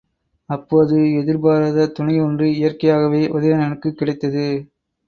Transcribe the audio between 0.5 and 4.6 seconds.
அப்போது எதிர்பாராத துணை ஒன்று இயற்கையாகவே உதயணனுக்குக் கிடைத்தது.